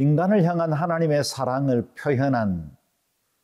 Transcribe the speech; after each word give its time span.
인간을 0.00 0.44
향한 0.44 0.72
하나님의 0.72 1.22
사랑을 1.24 1.86
표현한 1.94 2.70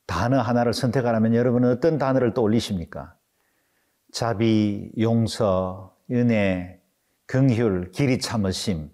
단어 0.06 0.40
하나를 0.40 0.72
선택하라면 0.72 1.34
여러분은 1.34 1.70
어떤 1.70 1.98
단어를 1.98 2.32
떠올리십니까? 2.32 3.14
자비, 4.10 4.90
용서, 4.98 5.94
은혜, 6.10 6.80
긍휼, 7.26 7.90
길이 7.90 8.18
참으심 8.18 8.90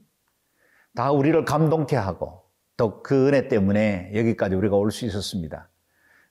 다 0.97 1.13
우리를 1.13 1.45
감동케 1.45 1.95
하고 1.95 2.43
또 2.77 3.01
그 3.05 3.29
은혜 3.29 3.47
때문에 3.47 4.11
여기까지 4.13 4.57
우리가 4.57 4.75
올 4.75 4.91
수 4.91 5.07
있었습니다. 5.07 5.69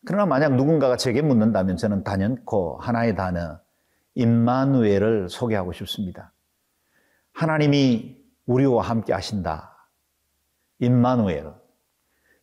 그러나 0.05 0.25
만약 0.25 0.55
누군가가 0.55 0.97
제게 0.97 1.21
묻는다면 1.21 1.77
저는 1.77 2.03
단연코 2.03 2.79
하나의 2.81 3.15
단어 3.15 3.61
임마누엘을 4.15 5.29
소개하고 5.29 5.71
싶습니다. 5.71 6.33
하나님이 7.31 8.17
우리와 8.47 8.83
함께 8.83 9.13
하신다. 9.13 9.70
임마누엘. 10.81 11.53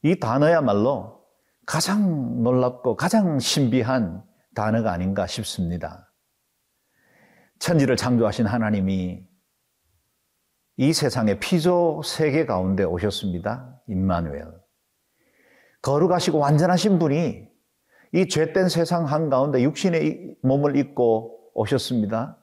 이 0.02 0.19
단어야말로 0.19 1.24
가장 1.66 2.42
놀랍고 2.42 2.97
가장 2.97 3.39
신비한 3.39 4.25
단어가 4.55 4.92
아닌가 4.92 5.27
싶습니다. 5.27 6.12
천지를 7.58 7.97
창조하신 7.97 8.47
하나님이 8.47 9.27
이 10.77 10.92
세상의 10.92 11.41
피조 11.41 12.00
세계 12.05 12.47
가운데 12.47 12.84
오셨습니다. 12.84 13.83
임마누엘. 13.89 14.47
거룩하시고 15.83 16.39
완전하신 16.39 17.00
분이 17.00 17.48
이 18.14 18.28
죄된 18.28 18.69
세상 18.69 19.05
한가운데 19.05 19.62
육신의 19.62 20.36
몸을 20.42 20.77
입고 20.77 21.50
오셨습니다. 21.55 22.39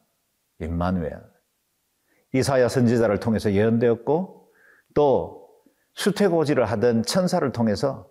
임마누엘. 0.59 1.21
이사야 2.33 2.67
선지자를 2.67 3.21
통해서 3.21 3.53
예언되었고 3.53 4.51
또 4.93 5.44
수태고지를 5.95 6.65
하던 6.65 7.03
천사를 7.03 7.49
통해서 7.51 8.09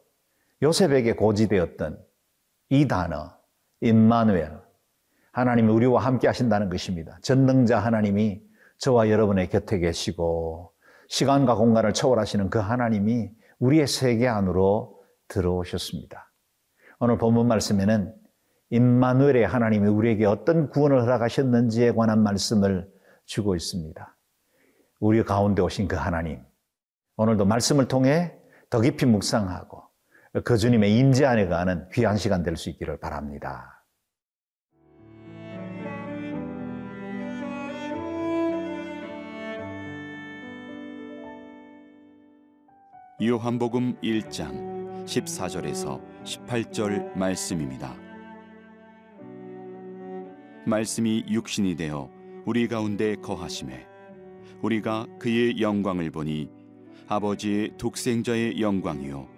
요셉에게 0.63 1.15
고지되었던 1.15 1.99
이 2.71 2.89
단어 2.89 3.37
임마누엘 3.81 4.59
하나님이 5.33 5.73
우리와 5.73 6.03
함께 6.03 6.27
하신다는 6.27 6.69
것입니다. 6.71 7.19
전능자 7.23 7.79
하나님이 7.79 8.43
저와 8.79 9.11
여러분의 9.11 9.51
곁에 9.51 9.79
계시고 9.79 10.73
시간과 11.09 11.57
공간을 11.57 11.93
초월하시는 11.93 12.51
그 12.51 12.59
하나님이 12.59 13.31
우리의 13.59 13.87
세계 13.87 14.29
안으로 14.29 15.03
들어오셨습니다. 15.29 16.33
오늘 17.01 17.19
본문 17.19 17.47
말씀에는 17.49 18.15
임마누엘의 18.71 19.47
하나님이 19.47 19.89
우리에게 19.89 20.25
어떤 20.25 20.71
구원을 20.71 21.03
허락하셨는지에 21.03 21.93
관한 21.93 22.23
말씀을 22.23 22.89
주고 23.27 23.55
있습니다. 23.55 24.17
우리 25.01 25.23
가운데 25.23 25.63
오신 25.63 25.89
그 25.89 25.97
하나님. 25.97 26.43
오늘도 27.17 27.45
말씀을 27.45 27.87
통해 27.87 28.35
더 28.71 28.81
깊이 28.81 29.07
묵상하고 29.07 29.83
그 30.45 30.57
주님의 30.59 30.99
임재 30.99 31.25
안에 31.25 31.47
가는 31.47 31.89
귀한 31.93 32.17
시간 32.17 32.43
될 32.43 32.57
수 32.57 32.71
있기를 32.71 32.99
바랍니다. 32.99 33.85
요한복음 43.23 44.01
1장 44.03 45.05
14절에서 45.07 46.01
18절 46.25 47.17
말씀입니다. 47.17 47.95
말씀이 50.67 51.25
육신이 51.29 51.77
되어 51.77 52.11
우리 52.45 52.67
가운데 52.67 53.15
거하심에 53.17 53.87
우리가 54.63 55.07
그의 55.21 55.61
영광을 55.61 56.11
보니 56.11 56.64
아버지의 57.07 57.73
독생자의 57.77 58.61
영광이요 58.61 59.29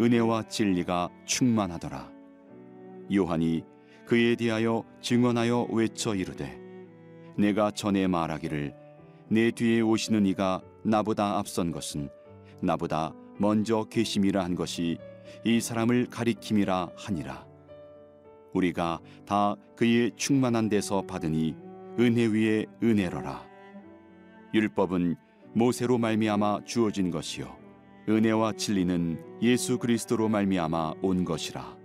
은혜와 0.00 0.48
진리가 0.48 1.10
충만하더라. 1.26 2.10
요한이 3.12 3.62
그에 4.06 4.34
대하여 4.34 4.84
증언하여 5.00 5.68
외쳐 5.70 6.14
이르되 6.14 6.58
내가 7.36 7.70
전에 7.70 8.06
말하기를 8.06 8.74
내 9.28 9.50
뒤에 9.50 9.80
오시는 9.80 10.26
이가 10.26 10.62
나보다 10.82 11.38
앞선 11.38 11.70
것은 11.70 12.08
나보다 12.60 13.12
먼저 13.38 13.84
계심이라 13.84 14.42
한 14.42 14.54
것이 14.54 14.98
이 15.44 15.60
사람을 15.60 16.06
가리킴이라 16.10 16.90
하니라. 16.96 17.46
우리가 18.52 19.00
다 19.26 19.56
그의 19.76 20.12
충만한 20.16 20.68
데서 20.68 21.02
받으니 21.02 21.54
은혜 21.98 22.26
위에 22.26 22.66
은혜로라. 22.82 23.46
율법은 24.52 25.16
모세로 25.54 25.98
말미암아 25.98 26.64
주어진 26.64 27.10
것이요 27.10 27.56
은혜와 28.08 28.54
진리는 28.54 29.40
예수 29.42 29.78
그리스도로 29.78 30.28
말미암아 30.28 30.94
온 31.02 31.24
것이라. 31.24 31.76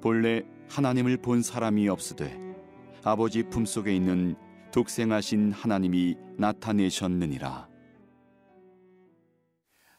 본래 0.00 0.42
하나님을 0.68 1.18
본 1.18 1.42
사람이 1.42 1.88
없으되 1.88 2.38
아버지 3.02 3.42
품속에 3.42 3.94
있는 3.94 4.36
독생하신 4.72 5.52
하나님이 5.52 6.16
나타내셨느니라. 6.38 7.68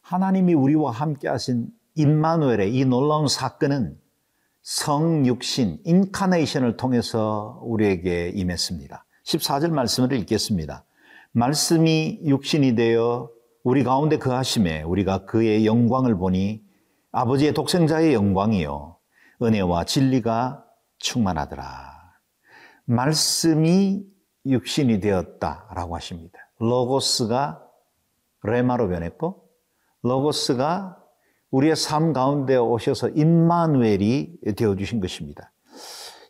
하나님이 0.02 0.54
우리와 0.54 0.92
함께 0.92 1.28
하신 1.28 1.68
임마누엘의 1.96 2.74
이 2.76 2.86
놀라운 2.86 3.28
사건은 3.28 3.98
성육신, 4.62 5.80
인카네이션을 5.84 6.78
통해서 6.78 7.60
우리에게 7.64 8.32
임했습니다. 8.36 9.06
14절 9.26 9.72
말씀을 9.72 10.14
읽겠습니다. 10.14 10.86
말씀이 11.38 12.22
육신이 12.26 12.74
되어 12.74 13.30
우리 13.64 13.84
가운데 13.84 14.18
그하심에 14.18 14.82
우리가 14.82 15.26
그의 15.26 15.68
영광을 15.68 16.18
보니 16.18 16.64
아버지의 17.12 17.54
독생자의 17.54 18.16
영광이요. 18.16 18.98
은혜와 19.44 19.84
진리가 19.84 20.66
충만하더라. 20.98 21.92
말씀이 22.86 24.04
육신이 24.48 25.00
되었다라고 25.00 25.96
하십니다. 25.98 26.40
로고스가 26.58 27.62
레마로 28.42 28.88
변했고 28.90 29.48
로고스가 30.02 30.98
우리의 31.52 31.76
삶 31.76 32.14
가운데 32.14 32.56
오셔서 32.56 33.10
임마누엘이 33.10 34.40
되어 34.58 34.76
주신 34.76 35.00
것입니다. 35.00 35.52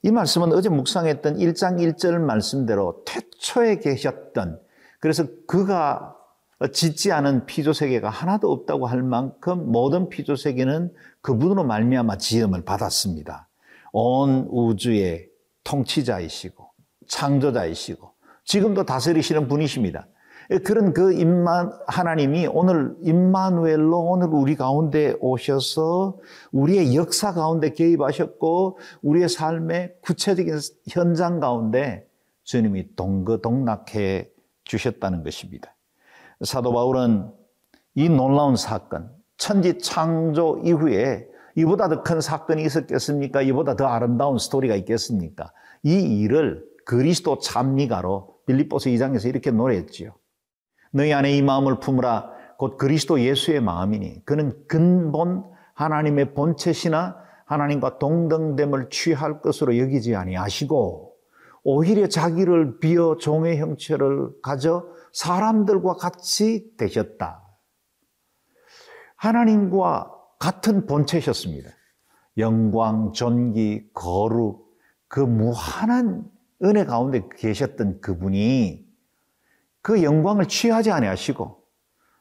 이 0.04 0.12
말씀은 0.12 0.52
어제 0.52 0.68
묵상했던 0.68 1.38
1장 1.38 1.78
1절 1.80 2.20
말씀대로 2.20 3.06
태초에 3.06 3.80
계셨던 3.80 4.67
그래서 5.08 5.26
그가 5.48 6.18
짓지 6.74 7.14
않은 7.14 7.46
피조 7.46 7.72
세계가 7.72 8.10
하나도 8.10 8.52
없다고 8.52 8.88
할 8.88 9.04
만큼 9.04 9.72
모든 9.72 10.10
피조 10.10 10.36
세계는 10.36 10.94
그분으로 11.22 11.64
말미암아 11.64 12.18
지음을 12.18 12.66
받았습니다. 12.66 13.48
온 13.94 14.48
우주의 14.50 15.30
통치자이시고 15.64 16.70
창조자이시고 17.08 18.12
지금도 18.44 18.86
다스리시는 18.86 19.48
분이십니다. 19.48 20.08
그런 20.66 20.94
그 20.94 21.14
임만 21.14 21.72
하나님이 21.88 22.48
오늘 22.48 22.94
임마누엘로 23.02 23.98
오늘 23.98 24.28
우리 24.28 24.58
가운데 24.58 25.16
오셔서 25.22 26.18
우리의 26.52 26.96
역사 26.98 27.34
가운데 27.34 27.72
개입하셨고 27.72 28.80
우리의 29.04 29.30
삶의 29.30 29.96
구체적인 30.02 30.60
현장 30.90 31.40
가운데 31.40 32.06
주님이 32.44 32.96
동거동락해 32.98 34.32
주셨다는 34.68 35.24
것입니다. 35.24 35.76
사도 36.42 36.72
바울은 36.74 37.32
이 37.96 38.10
놀라운 38.10 38.56
사건, 38.56 39.10
천지 39.38 39.80
창조 39.80 40.60
이후에 40.64 41.28
이보다 41.56 41.90
더 41.90 42.04
큰 42.04 42.22
사건이 42.22 42.64
있었겠습니까? 42.64 43.42
이보다 43.42 43.76
더 43.76 43.88
아름다운 43.88 44.38
스토리가 44.38 44.76
있겠습니까? 44.76 45.52
이 45.84 46.20
일을 46.22 46.64
그리스도 46.86 47.40
참미가로 47.40 48.36
빌립보서 48.46 48.90
2장에서 48.92 49.28
이렇게 49.28 49.50
노래했지요. 49.52 50.14
너희 50.92 51.12
안에 51.14 51.36
이 51.36 51.42
마음을 51.42 51.80
품으라 51.80 52.32
곧 52.58 52.78
그리스도 52.78 53.20
예수의 53.20 53.62
마음이니 53.62 54.26
그는 54.26 54.54
근본 54.68 55.44
하나님의 55.74 56.34
본체시나 56.34 57.18
하나님과 57.46 57.98
동등됨을 58.00 58.90
취할 58.90 59.42
것으로 59.42 59.78
여기지 59.78 60.16
아니하시고 60.16 61.07
오히려 61.70 62.08
자기를 62.08 62.80
비어 62.80 63.18
종의 63.18 63.58
형체를 63.58 64.32
가져 64.42 64.88
사람들과 65.12 65.96
같이 65.96 66.74
되셨다. 66.78 67.44
하나님과 69.18 70.10
같은 70.40 70.86
본체셨습니다. 70.86 71.70
영광, 72.38 73.12
존귀, 73.12 73.90
거룩, 73.94 74.78
그 75.10 75.20
무한한 75.20 76.32
은혜 76.64 76.86
가운데 76.86 77.28
계셨던 77.36 78.00
그분이 78.00 78.88
그 79.82 80.04
영광을 80.04 80.48
취하지 80.48 80.92
아니하시고 80.92 81.66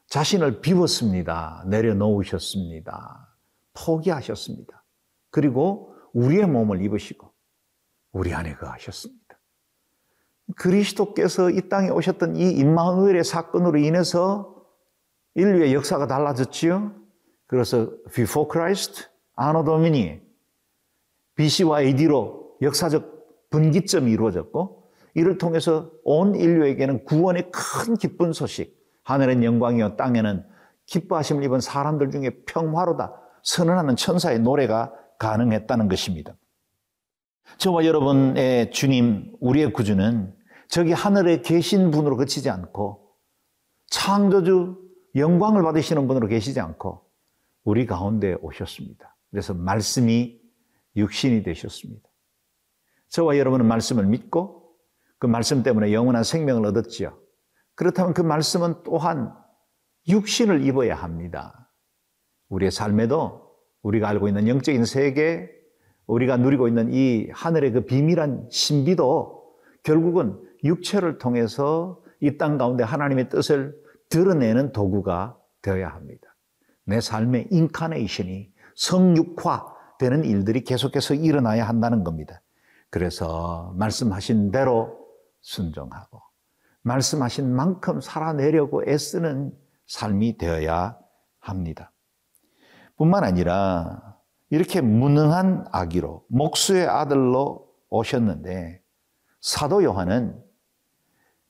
자신을 0.07 0.59
비웠습니다. 0.59 1.63
내려놓으셨습니다. 1.67 3.33
포기하셨습니다. 3.73 4.83
그리고 5.29 5.95
우리의 6.11 6.47
몸을 6.47 6.81
입으시고 6.81 7.31
우리 8.11 8.33
안에 8.33 8.55
거하셨습니다. 8.55 9.26
그리스도께서 10.55 11.49
이 11.49 11.69
땅에 11.69 11.89
오셨던 11.89 12.35
이 12.37 12.51
임마누엘의 12.51 13.23
사건으로 13.23 13.77
인해서 13.77 14.55
인류의 15.35 15.73
역사가 15.73 16.07
달라졌지요. 16.07 16.93
그래서 17.47 17.89
before 18.13 18.49
Christ, 18.51 19.05
anno 19.39 19.63
domini, 19.63 20.19
BC와 21.35 21.81
AD로 21.81 22.57
역사적 22.61 23.49
분기점이 23.49 24.11
이루어졌고 24.11 24.91
이를 25.13 25.37
통해서 25.37 25.91
온 26.03 26.35
인류에게는 26.35 27.05
구원의 27.05 27.51
큰 27.51 27.95
기쁜 27.95 28.33
소식, 28.33 28.77
하늘은 29.03 29.43
영광이요 29.43 29.95
땅에는 29.95 30.45
기뻐하심을 30.85 31.43
입은 31.43 31.59
사람들 31.59 32.11
중에 32.11 32.43
평화로다 32.45 33.13
선언하는 33.43 33.95
천사의 33.95 34.39
노래가 34.39 34.93
가능했다는 35.19 35.87
것입니다. 35.87 36.35
저와 37.57 37.85
여러분의 37.85 38.71
주님, 38.71 39.33
우리의 39.39 39.71
구주는 39.71 40.36
저기 40.69 40.91
하늘에 40.91 41.41
계신 41.41 41.91
분으로 41.91 42.17
그치지 42.17 42.49
않고 42.49 43.15
창조주 43.87 44.77
영광을 45.15 45.63
받으시는 45.63 46.07
분으로 46.07 46.27
계시지 46.27 46.59
않고 46.59 47.05
우리 47.63 47.85
가운데 47.85 48.35
오셨습니다. 48.41 49.15
그래서 49.31 49.53
말씀이 49.53 50.39
육신이 50.95 51.43
되셨습니다. 51.43 52.07
저와 53.09 53.37
여러분은 53.37 53.65
말씀을 53.65 54.05
믿고 54.05 54.75
그 55.19 55.27
말씀 55.27 55.63
때문에 55.63 55.93
영원한 55.93 56.23
생명을 56.23 56.65
얻었지요. 56.65 57.17
그렇다면 57.75 58.13
그 58.13 58.21
말씀은 58.21 58.83
또한 58.83 59.33
육신을 60.07 60.65
입어야 60.65 60.95
합니다. 60.95 61.71
우리의 62.49 62.71
삶에도 62.71 63.47
우리가 63.81 64.07
알고 64.09 64.27
있는 64.27 64.47
영적인 64.47 64.85
세계, 64.85 65.49
우리가 66.07 66.37
누리고 66.37 66.67
있는 66.67 66.93
이 66.93 67.29
하늘의 67.31 67.71
그 67.71 67.85
비밀한 67.85 68.47
신비도 68.49 69.53
결국은 69.83 70.46
육체를 70.63 71.17
통해서 71.17 72.01
이 72.21 72.37
땅 72.37 72.57
가운데 72.57 72.83
하나님의 72.83 73.29
뜻을 73.29 73.75
드러내는 74.09 74.71
도구가 74.71 75.37
되어야 75.61 75.89
합니다. 75.89 76.35
내 76.85 77.01
삶의 77.01 77.47
인카네이션이 77.51 78.51
성육화되는 78.75 80.23
일들이 80.23 80.63
계속해서 80.63 81.13
일어나야 81.15 81.67
한다는 81.67 82.03
겁니다. 82.03 82.41
그래서 82.89 83.73
말씀하신 83.75 84.51
대로 84.51 84.97
순종하고 85.41 86.21
말씀하신 86.83 87.53
만큼 87.53 87.99
살아내려고 87.99 88.83
애쓰는 88.87 89.51
삶이 89.87 90.37
되어야 90.37 90.97
합니다. 91.39 91.91
뿐만 92.95 93.23
아니라 93.23 94.17
이렇게 94.49 94.79
무능한 94.81 95.65
아기로 95.71 96.25
목수의 96.29 96.87
아들로 96.87 97.67
오셨는데 97.89 98.81
사도 99.41 99.83
요한은 99.83 100.41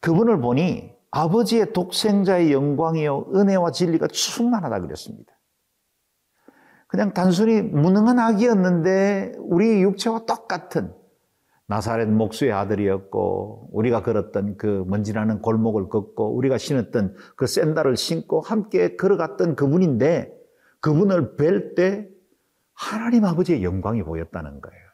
그분을 0.02 0.40
보니 0.40 0.96
아버지의 1.12 1.74
독생자의 1.74 2.52
영광이요 2.52 3.32
은혜와 3.34 3.72
진리가 3.72 4.08
충만하다 4.08 4.82
그랬습니다. 4.82 5.34
그냥 6.88 7.14
단순히 7.14 7.62
무능한 7.62 8.18
아기였는데 8.20 9.34
우리 9.40 9.82
육체와 9.82 10.26
똑같은 10.26 10.94
나사렛 11.68 12.08
목수의 12.08 12.54
아들이었고 12.54 13.72
우리가 13.74 14.02
걸었던 14.02 14.56
그 14.56 14.86
먼지나는 14.88 15.42
골목을 15.42 15.90
걷고 15.90 16.34
우리가 16.38 16.58
신었던 16.58 17.16
그 17.36 17.46
샌달을 17.46 17.98
신고 17.98 18.40
함께 18.40 18.96
걸어갔던 18.96 19.56
그분인데 19.56 20.34
그분을 20.80 21.36
뵐 21.36 21.76
때 21.76 22.08
하나님 22.74 23.26
아버지의 23.26 23.64
영광이 23.64 24.04
보였다는 24.04 24.62
거예요. 24.62 24.88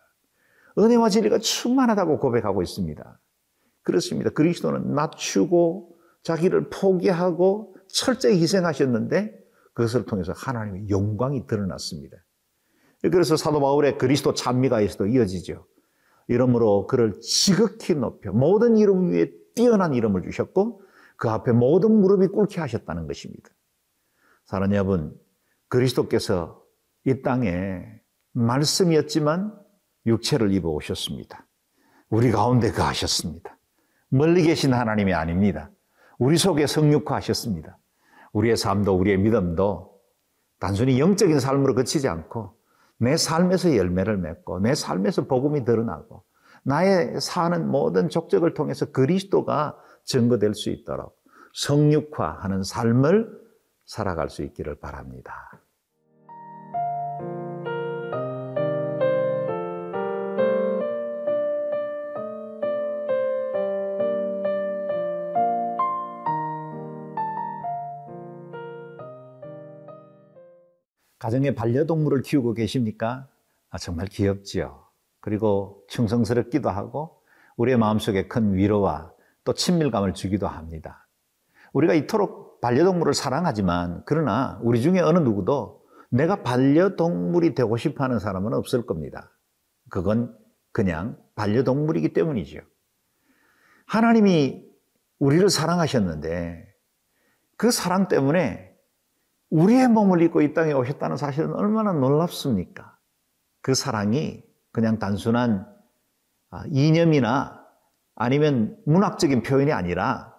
은혜와 0.79 1.09
진리가 1.09 1.37
충만하다고 1.37 2.17
고백하고 2.19 2.63
있습니다. 2.63 3.19
그렇습니다. 3.83 4.29
그리스도는 4.29 4.93
낮추고 4.93 5.97
자기를 6.23 6.69
포기하고 6.69 7.75
철저히 7.87 8.41
희생하셨는데 8.41 9.39
그것을 9.73 10.05
통해서 10.05 10.33
하나님의 10.35 10.89
영광이 10.89 11.47
드러났습니다. 11.47 12.17
그래서 13.01 13.35
사도 13.35 13.59
바울의 13.59 13.97
그리스도 13.97 14.33
찬미가에서도 14.33 15.07
이어지죠. 15.07 15.67
이름으로 16.29 16.87
그를 16.87 17.19
지극히 17.21 17.93
높여 17.95 18.31
모든 18.31 18.77
이름 18.77 19.11
위에 19.11 19.31
뛰어난 19.55 19.93
이름을 19.93 20.23
주셨고 20.23 20.81
그 21.17 21.29
앞에 21.29 21.51
모든 21.51 21.99
무릎이 21.99 22.27
꿇게 22.27 22.61
하셨다는 22.61 23.07
것입니다. 23.07 23.49
사랑하는 24.45 24.75
여러분, 24.75 25.19
그리스도께서 25.67 26.63
이 27.05 27.21
땅에 27.21 27.83
말씀이었지만 28.31 29.57
육체를 30.05 30.53
입어 30.53 30.69
오셨습니다. 30.69 31.45
우리 32.09 32.31
가운데 32.31 32.71
거하셨습니다. 32.71 33.52
멀리 34.13 34.43
계신 34.43 34.75
하나님이 34.75 35.11
아닙니다. 35.15 35.71
우리 36.19 36.37
속에 36.37 36.67
성육화하셨습니다. 36.67 37.79
우리의 38.33 38.55
삶도 38.57 38.95
우리의 38.95 39.17
믿음도 39.17 39.99
단순히 40.59 40.99
영적인 40.99 41.39
삶으로 41.39 41.73
그치지 41.73 42.07
않고 42.07 42.55
내 42.99 43.17
삶에서 43.17 43.75
열매를 43.75 44.17
맺고 44.17 44.59
내 44.59 44.75
삶에서 44.75 45.25
복음이 45.25 45.65
드러나고 45.65 46.23
나의 46.61 47.19
사는 47.19 47.67
모든 47.67 48.07
족적을 48.07 48.53
통해서 48.53 48.91
그리스도가 48.91 49.77
증거될 50.05 50.53
수 50.53 50.69
있도록 50.69 51.17
성육화하는 51.55 52.61
삶을 52.61 53.27
살아갈 53.87 54.29
수 54.29 54.43
있기를 54.43 54.75
바랍니다. 54.75 55.33
가정에 71.23 71.55
반려동물을 71.55 72.21
키우고 72.21 72.53
계십니까? 72.53 73.29
아, 73.69 73.77
정말 73.77 74.07
귀엽지요. 74.07 74.85
그리고 75.21 75.85
충성스럽기도 75.87 76.69
하고 76.69 77.21
우리의 77.55 77.77
마음속에 77.77 78.27
큰 78.27 78.55
위로와 78.55 79.13
또 79.45 79.53
친밀감을 79.53 80.15
주기도 80.15 80.49
합니다. 80.49 81.07
우리가 81.71 81.93
이토록 81.93 82.59
반려동물을 82.59 83.13
사랑하지만 83.13 84.03
그러나 84.05 84.59
우리 84.63 84.81
중에 84.81 84.99
어느 84.99 85.19
누구도 85.19 85.85
내가 86.09 86.43
반려동물이 86.43 87.55
되고 87.55 87.77
싶어 87.77 88.03
하는 88.03 88.19
사람은 88.19 88.53
없을 88.53 88.85
겁니다. 88.85 89.31
그건 89.89 90.37
그냥 90.73 91.17
반려동물이기 91.35 92.11
때문이죠. 92.11 92.59
하나님이 93.85 94.65
우리를 95.19 95.49
사랑하셨는데 95.49 96.67
그 97.55 97.71
사랑 97.71 98.09
때문에 98.09 98.72
우리의 99.53 99.87
몸을 99.87 100.23
입고 100.23 100.41
이 100.41 100.53
땅에 100.55 100.73
오셨다는 100.73 101.15
사실은 101.15 101.53
얼마나 101.53 101.93
놀랍습니까? 101.93 102.97
그 103.61 103.75
사랑이 103.75 104.41
그냥 104.71 104.97
단순한 104.97 105.67
아, 106.49 106.63
이념이나 106.69 107.61
아니면 108.15 108.75
문학적인 108.85 109.43
표현이 109.43 109.71
아니라 109.71 110.33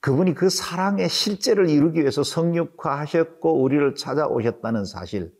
그분이 0.00 0.34
그 0.34 0.50
사랑의 0.50 1.08
실제를 1.08 1.68
이루기 1.68 2.00
위해서 2.00 2.24
성육화하셨고 2.24 3.62
우리를 3.62 3.94
찾아오셨다는 3.94 4.84
사실 4.84 5.32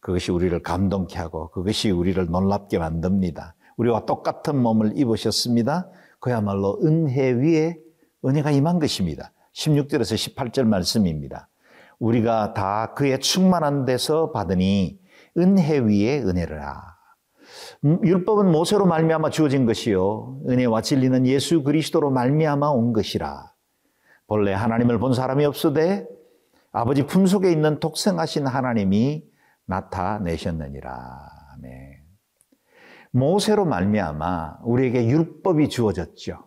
그것이 0.00 0.32
우리를 0.32 0.60
감동케 0.62 1.18
하고 1.18 1.50
그것이 1.50 1.92
우리를 1.92 2.26
놀랍게 2.26 2.78
만듭니다. 2.78 3.54
우리와 3.76 4.06
똑같은 4.06 4.60
몸을 4.60 4.98
입으셨습니다. 4.98 5.88
그야말로 6.18 6.80
은혜 6.82 7.30
위에 7.30 7.78
은혜가 8.24 8.50
임한 8.50 8.80
것입니다. 8.80 9.32
16절에서 9.54 10.34
18절 10.34 10.64
말씀입니다. 10.64 11.48
우리가 11.98 12.54
다 12.54 12.92
그의 12.94 13.20
충만한 13.20 13.84
데서 13.84 14.32
받으니 14.32 14.98
은혜 15.38 15.78
위에 15.78 16.22
은혜라. 16.22 16.96
음, 17.84 18.00
율법은 18.04 18.50
모세로 18.50 18.86
말미암아 18.86 19.30
주어진 19.30 19.66
것이요 19.66 20.40
은혜와 20.48 20.82
진리는 20.82 21.26
예수 21.26 21.62
그리스도로 21.62 22.10
말미암아 22.10 22.68
온 22.68 22.92
것이라. 22.92 23.52
본래 24.26 24.52
하나님을 24.52 24.98
본 24.98 25.14
사람이 25.14 25.44
없으되 25.44 26.06
아버지 26.72 27.06
품속에 27.06 27.50
있는 27.50 27.80
독생하신 27.80 28.46
하나님이 28.46 29.24
나타내셨느니라. 29.66 30.90
아멘. 31.54 31.96
모세로 33.12 33.64
말미암아 33.64 34.58
우리에게 34.64 35.06
율법이 35.06 35.68
주어졌죠. 35.68 36.46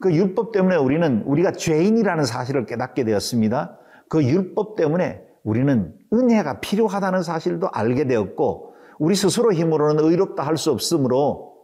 그 0.00 0.12
율법 0.12 0.52
때문에 0.52 0.76
우리는 0.76 1.22
우리가 1.22 1.52
죄인이라는 1.52 2.24
사실을 2.24 2.66
깨닫게 2.66 3.04
되었습니다. 3.04 3.78
그 4.08 4.24
율법 4.24 4.76
때문에 4.76 5.22
우리는 5.42 5.96
은혜가 6.12 6.60
필요하다는 6.60 7.22
사실도 7.22 7.68
알게 7.70 8.06
되었고 8.06 8.74
우리 8.98 9.14
스스로 9.14 9.52
힘으로는 9.52 10.02
의롭다 10.04 10.44
할 10.44 10.56
수 10.56 10.70
없으므로 10.70 11.54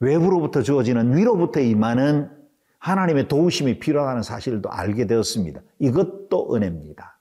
외부로부터 0.00 0.62
주어지는 0.62 1.16
위로부터 1.16 1.60
임하는 1.60 2.30
하나님의 2.78 3.28
도우심이 3.28 3.78
필요하다는 3.78 4.22
사실도 4.22 4.70
알게 4.70 5.06
되었습니다. 5.06 5.60
이것도 5.78 6.54
은혜입니다. 6.54 7.20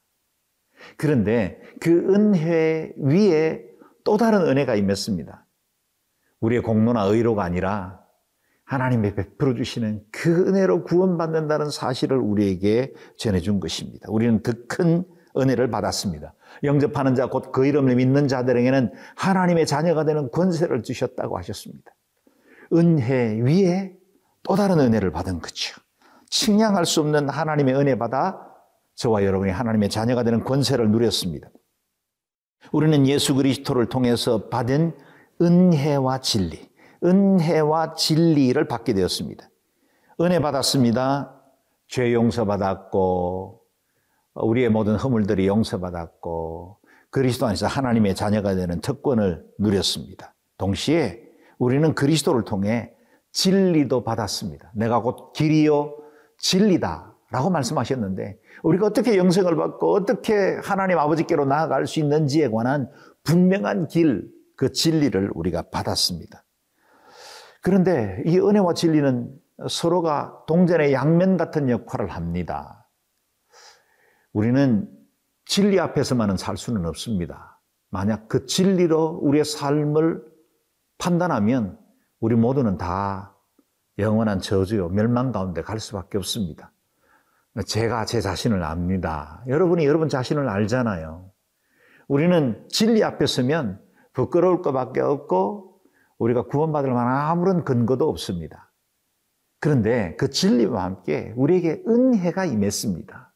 그런데 0.97 1.59
그 1.81 1.91
은혜 1.91 2.93
위에 2.97 3.65
또 4.05 4.15
다른 4.17 4.41
은혜가 4.47 4.75
임했습니다. 4.75 5.45
우리의 6.39 6.63
공로나 6.63 7.03
의로가 7.03 7.43
아니라 7.43 8.01
하나님의 8.69 9.15
베풀어 9.15 9.55
주시는 9.55 10.01
그 10.11 10.47
은혜로 10.47 10.83
구원받는다는 10.83 11.71
사실을 11.71 12.17
우리에게 12.17 12.93
전해준 13.17 13.59
것입니다. 13.59 14.07
우리는 14.09 14.43
더 14.43 14.53
큰 14.67 15.03
은혜를 15.35 15.71
받았습니다. 15.71 16.35
영접하는 16.63 17.15
자, 17.15 17.27
곧 17.27 17.51
그 17.51 17.65
이름을 17.65 17.95
믿는 17.95 18.27
자들에게는 18.27 18.91
하나님의 19.15 19.65
자녀가 19.65 20.05
되는 20.05 20.29
권세를 20.29 20.83
주셨다고 20.83 21.37
하셨습니다. 21.39 21.91
은혜 22.73 23.39
위에 23.41 23.95
또 24.43 24.55
다른 24.55 24.79
은혜를 24.79 25.11
받은 25.11 25.39
거죠. 25.39 25.81
측량할 26.29 26.85
수 26.85 27.01
없는 27.01 27.27
하나님의 27.27 27.73
은혜 27.75 27.97
받아 27.97 28.39
저와 28.93 29.23
여러분이 29.23 29.51
하나님의 29.51 29.89
자녀가 29.89 30.23
되는 30.23 30.43
권세를 30.43 30.91
누렸습니다. 30.91 31.49
우리는 32.71 33.07
예수 33.07 33.33
그리스도를 33.33 33.87
통해서 33.87 34.47
받은 34.49 34.95
은혜와 35.41 36.19
진리, 36.19 36.68
은혜와 37.03 37.93
진리를 37.93 38.67
받게 38.67 38.93
되었습니다. 38.93 39.49
은혜 40.21 40.39
받았습니다. 40.39 41.35
죄 41.87 42.13
용서받았고, 42.13 43.61
우리의 44.35 44.69
모든 44.69 44.95
허물들이 44.95 45.47
용서받았고, 45.47 46.77
그리스도 47.09 47.47
안에서 47.47 47.67
하나님의 47.67 48.15
자녀가 48.15 48.53
되는 48.53 48.81
특권을 48.81 49.45
누렸습니다. 49.57 50.35
동시에 50.57 51.23
우리는 51.57 51.95
그리스도를 51.95 52.43
통해 52.43 52.93
진리도 53.31 54.03
받았습니다. 54.03 54.71
내가 54.75 55.01
곧 55.01 55.33
길이요, 55.33 55.95
진리다. 56.37 57.15
라고 57.31 57.49
말씀하셨는데, 57.49 58.39
우리가 58.63 58.87
어떻게 58.87 59.17
영생을 59.17 59.55
받고 59.55 59.93
어떻게 59.93 60.59
하나님 60.63 60.97
아버지께로 60.97 61.45
나아갈 61.45 61.85
수 61.85 61.99
있는지에 61.99 62.49
관한 62.49 62.89
분명한 63.23 63.87
길, 63.87 64.29
그 64.55 64.71
진리를 64.71 65.31
우리가 65.35 65.63
받았습니다. 65.71 66.43
그런데 67.61 68.21
이 68.25 68.39
은혜와 68.39 68.73
진리는 68.73 69.29
서로가 69.67 70.45
동전의 70.47 70.93
양면 70.93 71.37
같은 71.37 71.69
역할을 71.69 72.07
합니다. 72.07 72.87
우리는 74.31 74.89
진리 75.45 75.79
앞에서만은 75.79 76.37
살 76.37 76.55
수는 76.57 76.85
없습니다. 76.85 77.59
만약 77.89 78.27
그 78.27 78.45
진리로 78.45 79.19
우리의 79.21 79.43
삶을 79.43 80.23
판단하면 80.97 81.77
우리 82.19 82.35
모두는 82.35 82.77
다 82.77 83.35
영원한 83.97 84.39
저주요, 84.39 84.89
멸망 84.89 85.31
가운데 85.31 85.61
갈 85.61 85.79
수밖에 85.79 86.17
없습니다. 86.17 86.71
제가 87.65 88.05
제 88.05 88.21
자신을 88.21 88.63
압니다. 88.63 89.43
여러분이 89.47 89.85
여러분 89.85 90.07
자신을 90.07 90.47
알잖아요. 90.47 91.29
우리는 92.07 92.65
진리 92.69 93.03
앞에 93.03 93.25
서면 93.25 93.81
부끄러울 94.13 94.61
것밖에 94.61 95.01
없고 95.01 95.68
우리가 96.19 96.43
구원받을 96.43 96.91
만한 96.91 97.17
아무런 97.29 97.63
근거도 97.63 98.07
없습니다. 98.09 98.71
그런데 99.59 100.15
그 100.17 100.29
진리와 100.29 100.83
함께 100.83 101.33
우리에게 101.35 101.83
은혜가 101.87 102.45
임했습니다. 102.45 103.33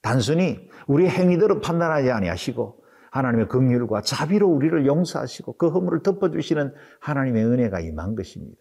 단순히 0.00 0.58
우리의 0.86 1.10
행위대로 1.10 1.60
판단하지 1.60 2.10
아니하시고 2.10 2.82
하나님의 3.10 3.48
긍휼과 3.48 4.02
자비로 4.02 4.48
우리를 4.48 4.86
용서하시고 4.86 5.58
그 5.58 5.68
허물을 5.68 6.02
덮어주시는 6.02 6.74
하나님의 7.00 7.44
은혜가 7.44 7.80
임한 7.80 8.14
것입니다. 8.14 8.60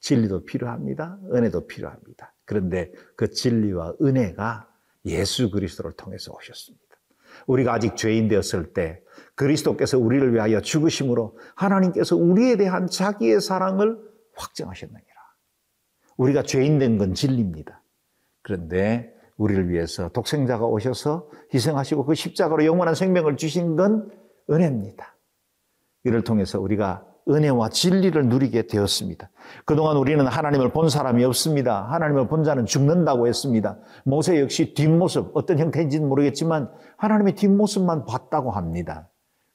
진리도 0.00 0.44
필요합니다. 0.44 1.18
은혜도 1.32 1.66
필요합니다. 1.66 2.34
그런데 2.44 2.92
그 3.16 3.30
진리와 3.30 3.94
은혜가 4.02 4.68
예수 5.06 5.50
그리스도를 5.50 5.92
통해서 5.96 6.32
오셨습니다. 6.32 6.83
우리가 7.46 7.72
아직 7.74 7.96
죄인 7.96 8.28
되었을 8.28 8.72
때 8.72 9.00
그리스도께서 9.34 9.98
우리를 9.98 10.32
위하여 10.34 10.60
죽으심으로 10.60 11.38
하나님께서 11.56 12.16
우리에 12.16 12.56
대한 12.56 12.86
자기의 12.86 13.40
사랑을 13.40 13.98
확정하셨느니라. 14.34 15.04
우리가 16.16 16.42
죄인 16.42 16.78
된 16.78 16.98
건 16.98 17.14
진리입니다. 17.14 17.82
그런데 18.42 19.12
우리를 19.36 19.68
위해서 19.70 20.08
독생자가 20.10 20.64
오셔서 20.66 21.28
희생하시고 21.52 22.04
그 22.04 22.14
십자가로 22.14 22.64
영원한 22.64 22.94
생명을 22.94 23.36
주신 23.36 23.74
건 23.76 24.10
은혜입니다. 24.50 25.16
이를 26.04 26.22
통해서 26.22 26.60
우리가 26.60 27.04
은혜와 27.28 27.70
진리를 27.70 28.28
누리게 28.28 28.66
되었습니다. 28.66 29.30
그동안 29.64 29.96
우리는 29.96 30.26
하나님을 30.26 30.72
본 30.72 30.88
사람이 30.88 31.24
없습니다. 31.24 31.90
하나님을 31.90 32.28
본 32.28 32.44
자는 32.44 32.66
죽는다고 32.66 33.26
했습니다. 33.26 33.78
모세 34.04 34.40
역시 34.40 34.74
뒷모습, 34.74 35.30
어떤 35.34 35.58
형태인지는 35.58 36.08
모르겠지만 36.08 36.70
하나님의 36.98 37.34
뒷모습만 37.34 38.04
봤다고 38.04 38.50
합니다. 38.50 39.08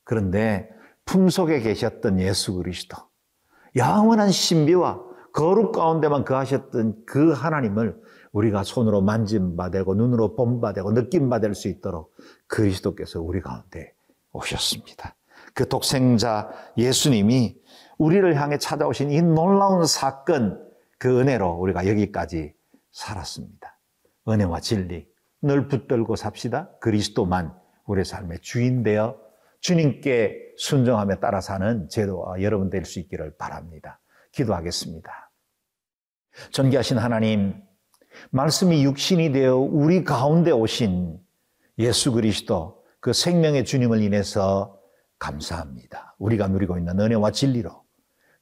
그런데 0.04 0.70
품속에 1.06 1.60
계셨던 1.60 2.20
예수 2.20 2.56
그리스도, 2.56 2.98
영원한 3.76 4.32
신비와 4.32 5.02
거룩 5.34 5.72
가운데만 5.72 6.26
거하셨던 6.26 7.04
그 7.06 7.32
하나님을 7.34 7.96
우리가 8.32 8.64
손으로 8.64 9.02
만진바되고 9.02 9.96
눈으로 9.96 10.36
본바되고 10.36 10.92
느낌바될 10.92 11.56
수 11.56 11.68
있도록 11.68 12.16
그리스도께서 12.48 13.22
우리 13.22 13.42
가운데 13.42 13.94
오셨습니다. 14.32 15.16
그 15.54 15.68
독생자 15.68 16.50
예수님이 16.78 17.58
우리를 17.98 18.40
향해 18.40 18.58
찾아오신 18.58 19.12
이 19.12 19.22
놀라운 19.22 19.86
사건, 19.86 20.66
그 20.98 21.20
은혜로 21.20 21.52
우리가 21.56 21.88
여기까지 21.88 22.54
살았습니다. 22.92 23.80
은혜와 24.28 24.60
진리, 24.62 25.08
늘 25.42 25.68
붙들고 25.68 26.16
삽시다. 26.16 26.70
그리스도만 26.80 27.54
우리 27.86 28.04
삶의 28.06 28.40
주인 28.42 28.84
되어 28.84 29.18
주님께 29.62 30.54
순종함에 30.58 31.20
따라 31.20 31.42
사는 31.42 31.90
제도와 31.90 32.42
여러분 32.42 32.70
될 32.70 32.86
수 32.86 33.00
있기를 33.00 33.36
바랍니다. 33.38 34.00
기도하겠습니다. 34.32 35.32
존귀하신 36.52 36.98
하나님, 36.98 37.62
말씀이 38.32 38.84
육신이 38.84 39.32
되어 39.32 39.58
우리 39.58 40.04
가운데 40.04 40.52
오신 40.52 41.20
예수 41.80 42.12
그리스도 42.12 42.84
그 43.00 43.14
생명의 43.14 43.66
주님을 43.66 44.02
인해서 44.02 44.79
감사합니다. 45.20 46.16
우리가 46.18 46.48
누리고 46.48 46.78
있는 46.78 47.00
은혜와 47.00 47.32
진리로 47.32 47.84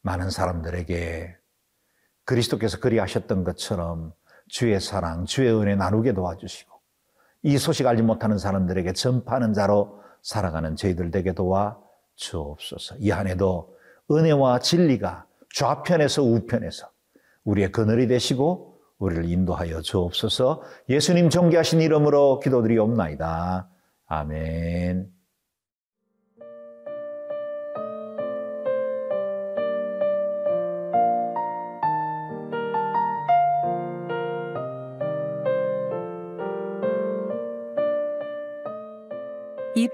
많은 0.02 0.30
사람들에게 0.30 1.36
그리스도께서 2.24 2.80
그리하셨던 2.80 3.44
것처럼 3.44 4.14
주의 4.48 4.80
사랑, 4.80 5.26
주의 5.26 5.52
은혜 5.54 5.76
나누게 5.76 6.14
도와주시고 6.14 6.78
이 7.44 7.58
소식 7.58 7.86
알지 7.86 8.04
못하는 8.04 8.38
사람들에게 8.38 8.94
전파하는 8.94 9.54
자로 9.54 10.02
살아가는 10.22 10.76
저희들 10.76 11.12
되게 11.12 11.34
도와 11.34 11.78
주옵소서. 12.16 12.96
이 13.00 13.12
안에도 13.12 13.76
은혜와 14.12 14.60
진리가 14.60 15.26
좌편에서 15.54 16.24
우편에서 16.24 16.90
우리의 17.44 17.72
그늘이 17.72 18.08
되시고 18.08 18.80
우리를 19.00 19.26
인도하여 19.30 19.82
주옵소서. 19.82 20.64
예수님 20.90 21.30
존귀하신 21.30 21.82
이름으로 21.82 22.40
기도드리옵나이다. 22.40 23.70
아멘. 24.08 25.17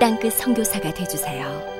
땅끝 0.00 0.32
선교사가 0.32 0.94
되주세요 0.94 1.79